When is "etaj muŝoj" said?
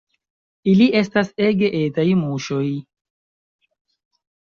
1.83-2.65